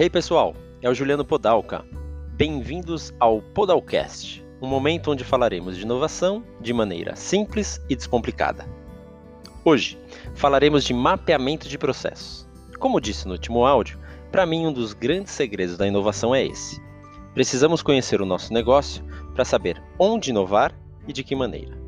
Hey 0.00 0.08
pessoal, 0.08 0.54
é 0.80 0.88
o 0.88 0.94
Juliano 0.94 1.26
Podalca. 1.26 1.84
Bem-vindos 2.32 3.12
ao 3.20 3.42
Podalcast, 3.42 4.42
um 4.58 4.66
momento 4.66 5.10
onde 5.10 5.22
falaremos 5.22 5.76
de 5.76 5.82
inovação 5.82 6.42
de 6.58 6.72
maneira 6.72 7.14
simples 7.14 7.78
e 7.86 7.94
descomplicada. 7.94 8.66
Hoje 9.62 9.98
falaremos 10.34 10.84
de 10.84 10.94
mapeamento 10.94 11.68
de 11.68 11.76
processos. 11.76 12.48
Como 12.78 12.98
disse 12.98 13.26
no 13.26 13.32
último 13.32 13.66
áudio, 13.66 13.98
para 14.32 14.46
mim 14.46 14.66
um 14.66 14.72
dos 14.72 14.94
grandes 14.94 15.34
segredos 15.34 15.76
da 15.76 15.86
inovação 15.86 16.34
é 16.34 16.46
esse. 16.46 16.80
Precisamos 17.34 17.82
conhecer 17.82 18.22
o 18.22 18.26
nosso 18.26 18.54
negócio 18.54 19.04
para 19.34 19.44
saber 19.44 19.82
onde 19.98 20.30
inovar 20.30 20.72
e 21.06 21.12
de 21.12 21.22
que 21.22 21.36
maneira. 21.36 21.78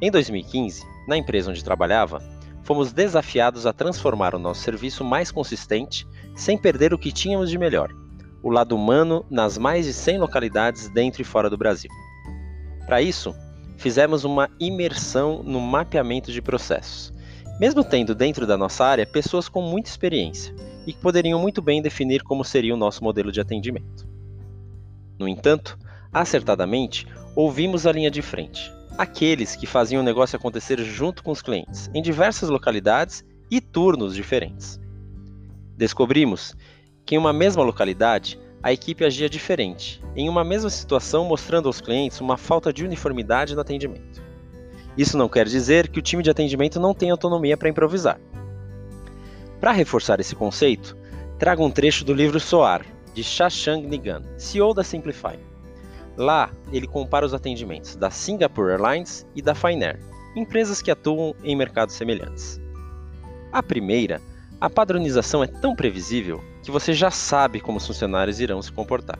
Em 0.00 0.10
2015, 0.10 0.82
na 1.06 1.18
empresa 1.18 1.50
onde 1.50 1.62
trabalhava, 1.62 2.22
fomos 2.64 2.92
desafiados 2.92 3.66
a 3.66 3.72
transformar 3.72 4.34
o 4.34 4.38
nosso 4.38 4.62
serviço 4.62 5.04
mais 5.04 5.30
consistente 5.30 6.06
sem 6.34 6.58
perder 6.58 6.92
o 6.92 6.98
que 6.98 7.12
tínhamos 7.12 7.50
de 7.50 7.58
melhor, 7.58 7.90
o 8.42 8.50
lado 8.50 8.74
humano 8.74 9.24
nas 9.30 9.56
mais 9.56 9.86
de 9.86 9.92
100 9.92 10.18
localidades 10.18 10.88
dentro 10.88 11.22
e 11.22 11.24
fora 11.24 11.48
do 11.48 11.58
Brasil. 11.58 11.90
Para 12.86 13.00
isso, 13.00 13.34
fizemos 13.76 14.24
uma 14.24 14.50
imersão 14.58 15.42
no 15.42 15.60
mapeamento 15.60 16.32
de 16.32 16.42
processos, 16.42 17.12
mesmo 17.60 17.84
tendo 17.84 18.14
dentro 18.14 18.46
da 18.46 18.56
nossa 18.56 18.84
área 18.84 19.06
pessoas 19.06 19.48
com 19.48 19.62
muita 19.62 19.88
experiência 19.88 20.54
e 20.86 20.92
que 20.92 21.00
poderiam 21.00 21.40
muito 21.40 21.62
bem 21.62 21.80
definir 21.80 22.22
como 22.22 22.44
seria 22.44 22.74
o 22.74 22.78
nosso 22.78 23.04
modelo 23.04 23.30
de 23.30 23.40
atendimento. 23.40 24.08
No 25.18 25.28
entanto, 25.28 25.78
acertadamente, 26.12 27.06
ouvimos 27.36 27.86
a 27.86 27.92
linha 27.92 28.10
de 28.10 28.22
frente, 28.22 28.72
aqueles 28.96 29.56
que 29.56 29.66
faziam 29.66 30.00
o 30.00 30.04
negócio 30.04 30.36
acontecer 30.36 30.78
junto 30.80 31.22
com 31.22 31.30
os 31.32 31.42
clientes, 31.42 31.90
em 31.92 32.02
diversas 32.02 32.48
localidades 32.48 33.24
e 33.50 33.60
turnos 33.60 34.14
diferentes. 34.14 34.80
Descobrimos 35.76 36.54
que 37.04 37.14
em 37.14 37.18
uma 37.18 37.32
mesma 37.32 37.62
localidade 37.62 38.38
a 38.62 38.72
equipe 38.72 39.04
agia 39.04 39.28
diferente, 39.28 40.02
em 40.16 40.28
uma 40.28 40.42
mesma 40.42 40.70
situação, 40.70 41.24
mostrando 41.24 41.66
aos 41.66 41.80
clientes 41.80 42.20
uma 42.20 42.38
falta 42.38 42.72
de 42.72 42.84
uniformidade 42.84 43.54
no 43.54 43.60
atendimento. 43.60 44.22
Isso 44.96 45.18
não 45.18 45.28
quer 45.28 45.46
dizer 45.46 45.88
que 45.88 45.98
o 45.98 46.02
time 46.02 46.22
de 46.22 46.30
atendimento 46.30 46.80
não 46.80 46.94
tenha 46.94 47.12
autonomia 47.12 47.56
para 47.56 47.68
improvisar. 47.68 48.18
Para 49.60 49.72
reforçar 49.72 50.20
esse 50.20 50.34
conceito, 50.34 50.96
trago 51.38 51.64
um 51.64 51.70
trecho 51.70 52.04
do 52.04 52.14
livro 52.14 52.38
Soar, 52.38 52.86
de 53.12 53.22
Shashank 53.22 53.86
Nigan, 53.86 54.22
CEO 54.38 54.72
da 54.72 54.84
Simplify. 54.84 55.38
Lá, 56.16 56.50
ele 56.72 56.86
compara 56.86 57.26
os 57.26 57.34
atendimentos 57.34 57.96
da 57.96 58.10
Singapore 58.10 58.72
Airlines 58.72 59.26
e 59.34 59.42
da 59.42 59.54
Finnair, 59.54 59.98
empresas 60.36 60.80
que 60.80 60.90
atuam 60.90 61.34
em 61.42 61.56
mercados 61.56 61.94
semelhantes. 61.94 62.60
A 63.52 63.62
primeira, 63.62 64.20
a 64.60 64.70
padronização 64.70 65.42
é 65.42 65.46
tão 65.46 65.74
previsível 65.74 66.42
que 66.62 66.70
você 66.70 66.92
já 66.92 67.10
sabe 67.10 67.60
como 67.60 67.78
os 67.78 67.86
funcionários 67.86 68.40
irão 68.40 68.62
se 68.62 68.72
comportar. 68.72 69.18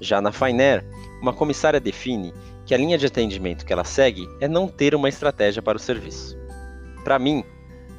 Já 0.00 0.20
na 0.20 0.32
Finnair, 0.32 0.84
uma 1.20 1.32
comissária 1.32 1.78
define 1.78 2.32
que 2.64 2.74
a 2.74 2.78
linha 2.78 2.96
de 2.96 3.06
atendimento 3.06 3.66
que 3.66 3.72
ela 3.72 3.84
segue 3.84 4.28
é 4.40 4.48
não 4.48 4.66
ter 4.66 4.94
uma 4.94 5.08
estratégia 5.08 5.60
para 5.60 5.76
o 5.76 5.80
serviço. 5.80 6.38
Para 7.04 7.18
mim, 7.18 7.44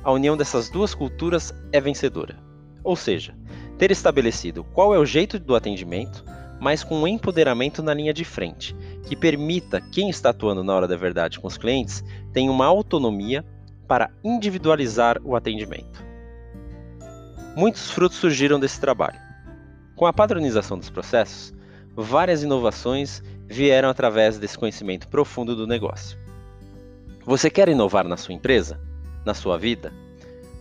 a 0.04 0.12
união 0.12 0.36
dessas 0.36 0.70
duas 0.70 0.96
culturas 0.96 1.54
é 1.72 1.80
vencedora. 1.80 2.38
Ou 2.84 2.96
seja, 2.96 3.36
ter 3.78 3.92
estabelecido 3.92 4.64
qual 4.64 4.96
é 4.96 4.98
o 4.98 5.06
jeito 5.06 5.40
do 5.40 5.56
atendimento, 5.56 6.24
mas 6.62 6.84
com 6.84 7.02
um 7.02 7.08
empoderamento 7.08 7.82
na 7.82 7.92
linha 7.92 8.14
de 8.14 8.24
frente, 8.24 8.76
que 9.08 9.16
permita 9.16 9.82
quem 9.82 10.12
está 10.12 10.30
atuando 10.30 10.64
na 10.64 10.76
hora 10.76 10.88
da 10.88 10.96
verdade 10.96 11.40
com 11.40 11.48
os 11.48 11.58
clientes 11.58 12.04
tenha 12.32 12.52
uma 12.52 12.68
autonomia 12.68 13.44
para 13.88 14.12
individualizar 14.24 15.20
o 15.24 15.36
atendimento. 15.36 16.06
Muitos 17.56 17.90
frutos 17.90 18.20
surgiram 18.20 18.60
desse 18.60 18.80
trabalho. 18.80 19.20
Com 19.96 20.06
a 20.06 20.14
padronização 20.14 20.78
dos 20.78 20.92
processos, 20.92 21.52
várias 21.96 22.44
inovações 22.44 23.24
vieram 23.48 23.90
através 23.90 24.38
desse 24.38 24.56
conhecimento 24.56 25.08
profundo 25.08 25.56
do 25.56 25.66
negócio. 25.66 26.16
Você 27.26 27.50
quer 27.50 27.70
inovar 27.70 28.08
na 28.08 28.18
sua 28.18 28.36
empresa? 28.36 28.80
Na 29.26 29.34
sua 29.34 29.58
vida? 29.58 29.92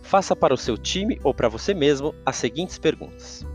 Faça 0.01 0.35
para 0.35 0.53
o 0.53 0.57
seu 0.57 0.79
time 0.79 1.19
ou 1.23 1.31
para 1.31 1.47
você 1.47 1.75
mesmo 1.75 2.13
as 2.25 2.37
seguintes 2.37 2.79
perguntas: 2.79 3.45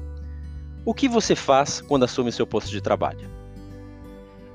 o 0.86 0.94
que 0.94 1.08
você 1.08 1.34
faz 1.34 1.80
quando 1.80 2.04
assume 2.04 2.30
seu 2.30 2.46
posto 2.46 2.70
de 2.70 2.80
trabalho? 2.80 3.28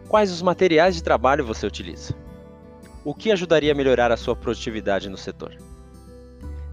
Quais 0.07 0.31
os 0.31 0.41
materiais 0.41 0.95
de 0.95 1.03
trabalho 1.03 1.45
você 1.45 1.67
utiliza? 1.67 2.15
O 3.03 3.13
que 3.13 3.33
ajudaria 3.33 3.73
a 3.73 3.75
melhorar 3.75 4.13
a 4.13 4.17
sua 4.17 4.33
produtividade 4.33 5.09
no 5.09 5.17
setor? 5.17 5.53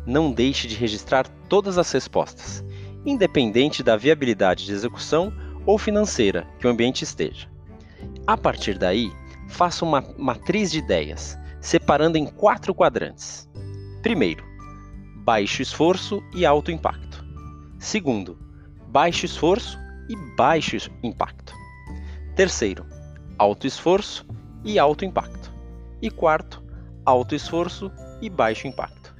Não 0.06 0.30
deixe 0.30 0.68
de 0.68 0.76
registrar 0.76 1.26
todas 1.48 1.76
as 1.76 1.90
respostas, 1.90 2.64
independente 3.04 3.82
da 3.82 3.96
viabilidade 3.96 4.64
de 4.64 4.72
execução 4.72 5.32
ou 5.66 5.76
financeira 5.76 6.46
que 6.60 6.66
o 6.66 6.70
ambiente 6.70 7.02
esteja. 7.02 7.50
A 8.28 8.36
partir 8.36 8.78
daí, 8.78 9.10
faça 9.48 9.84
uma 9.84 10.04
matriz 10.16 10.70
de 10.70 10.78
ideias, 10.78 11.36
separando 11.60 12.16
em 12.16 12.26
quatro 12.26 12.72
quadrantes. 12.72 13.50
Primeiro, 14.02 14.44
baixo 15.16 15.62
esforço 15.62 16.22
e 16.32 16.46
alto 16.46 16.70
impacto. 16.70 17.24
Segundo, 17.76 18.38
baixo 18.88 19.26
esforço 19.26 19.78
e 20.08 20.16
baixo 20.34 20.90
impacto. 21.02 21.54
Terceiro, 22.34 22.86
alto 23.36 23.66
esforço 23.66 24.26
e 24.64 24.78
alto 24.78 25.04
impacto. 25.04 25.52
E 26.00 26.10
quarto, 26.10 26.62
alto 27.04 27.34
esforço 27.34 27.92
e 28.22 28.30
baixo 28.30 28.66
impacto. 28.66 29.14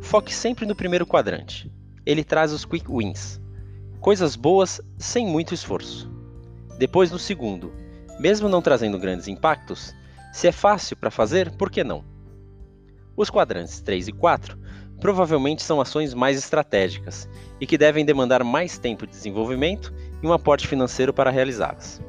Foque 0.00 0.32
sempre 0.32 0.64
no 0.64 0.74
primeiro 0.74 1.06
quadrante. 1.06 1.70
Ele 2.06 2.24
traz 2.24 2.52
os 2.52 2.64
quick 2.64 2.90
wins, 2.90 3.38
coisas 4.00 4.34
boas 4.34 4.80
sem 4.96 5.26
muito 5.26 5.52
esforço. 5.52 6.10
Depois 6.78 7.10
no 7.10 7.18
segundo, 7.18 7.72
mesmo 8.18 8.48
não 8.48 8.62
trazendo 8.62 8.98
grandes 8.98 9.28
impactos, 9.28 9.94
se 10.32 10.48
é 10.48 10.52
fácil 10.52 10.96
para 10.96 11.10
fazer, 11.10 11.50
por 11.56 11.70
que 11.70 11.84
não? 11.84 12.02
Os 13.14 13.28
quadrantes 13.28 13.80
3 13.82 14.08
e 14.08 14.12
4 14.12 14.58
provavelmente 15.00 15.62
são 15.62 15.80
ações 15.80 16.12
mais 16.12 16.38
estratégicas 16.38 17.28
e 17.60 17.66
que 17.66 17.78
devem 17.78 18.04
demandar 18.04 18.44
mais 18.44 18.78
tempo 18.78 19.06
de 19.06 19.12
desenvolvimento 19.12 19.92
e 20.22 20.26
um 20.26 20.32
aporte 20.32 20.68
financeiro 20.68 21.12
para 21.12 21.30
realizá-las. 21.30 22.00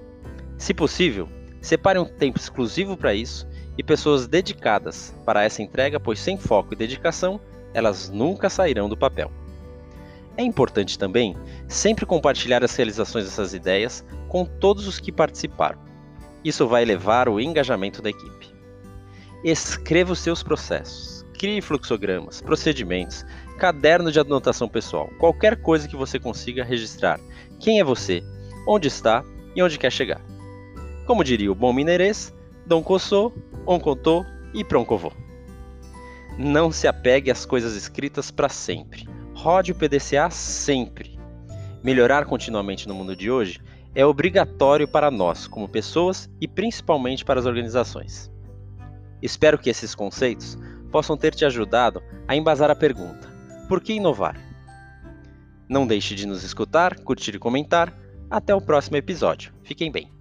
Se 0.58 0.74
possível, 0.74 1.28
separe 1.62 1.98
um 1.98 2.06
tempo 2.06 2.38
exclusivo 2.38 2.98
para 2.98 3.14
isso 3.14 3.48
e 3.78 3.84
pessoas 3.84 4.28
dedicadas 4.28 5.16
para 5.26 5.44
essa 5.44 5.62
entrega, 5.62 6.00
pois 6.00 6.20
sem 6.20 6.38
foco 6.38 6.74
e 6.74 6.78
dedicação, 6.78 7.40
elas 7.74 8.10
nunca 8.10 8.50
sairão 8.50 8.90
do 8.90 8.98
papel. 8.98 9.32
É 10.38 10.44
importante 10.44 11.00
também 11.00 11.36
sempre 11.68 12.06
compartilhar 12.06 12.64
as 12.64 12.76
realizações 12.76 13.26
dessas 13.26 13.54
ideias 13.54 14.06
com 14.28 14.46
todos 14.46 14.88
os 14.88 15.00
que 15.00 15.12
participaram. 15.12 15.80
Isso 16.44 16.68
vai 16.68 16.82
elevar 16.82 17.30
o 17.30 17.40
engajamento 17.40 18.02
da 18.02 18.10
equipe. 18.10 18.54
Escreva 19.44 20.14
os 20.14 20.20
seus 20.20 20.44
processos 20.44 21.21
Crie 21.42 21.60
fluxogramas, 21.60 22.40
procedimentos, 22.40 23.26
caderno 23.58 24.12
de 24.12 24.20
anotação 24.20 24.70
pessoal, 24.70 25.10
qualquer 25.18 25.60
coisa 25.60 25.88
que 25.88 25.96
você 25.96 26.20
consiga 26.20 26.64
registrar 26.64 27.20
quem 27.60 27.80
é 27.80 27.84
você, 27.84 28.24
onde 28.68 28.88
está 28.88 29.24
e 29.56 29.64
onde 29.64 29.80
quer 29.80 29.92
chegar. 29.92 30.22
Como 31.08 31.24
diria 31.24 31.52
o 31.52 31.56
bom 31.56 31.74
mineirês, 31.74 32.32
Dom 32.64 32.84
Cossô, 32.84 33.34
On 33.66 33.80
Contou 33.80 34.24
e 34.54 34.64
Proncovô. 34.64 35.12
Não 36.38 36.72
se 36.72 36.88
apegue 36.88 37.32
às 37.32 37.44
coisas 37.44 37.76
escritas 37.76 38.30
para 38.30 38.48
sempre. 38.48 39.10
Rode 39.34 39.72
o 39.72 39.76
PDCA 39.76 40.30
sempre. 40.30 41.20
Melhorar 41.84 42.26
continuamente 42.26 42.88
no 42.88 42.94
mundo 42.94 43.16
de 43.16 43.32
hoje 43.32 43.60
é 43.96 44.06
obrigatório 44.06 44.88
para 44.88 45.10
nós, 45.10 45.48
como 45.48 45.68
pessoas 45.68 46.30
e 46.40 46.48
principalmente 46.48 47.26
para 47.26 47.40
as 47.40 47.48
organizações. 47.48 48.32
Espero 49.24 49.58
que 49.58 49.72
esses 49.72 49.96
conceitos 49.96 50.56
possam 50.92 51.18
ter 51.18 51.34
te 51.34 51.46
ajudado 51.46 52.04
a 52.28 52.36
embasar 52.36 52.70
a 52.70 52.76
pergunta: 52.76 53.28
por 53.68 53.82
que 53.82 53.94
inovar? 53.94 54.38
Não 55.68 55.88
deixe 55.88 56.14
de 56.14 56.28
nos 56.28 56.44
escutar, 56.44 57.00
curtir 57.00 57.36
e 57.36 57.40
comentar. 57.40 57.98
Até 58.30 58.56
o 58.56 58.62
próximo 58.62 58.96
episódio. 58.96 59.54
Fiquem 59.64 59.92
bem. 59.92 60.21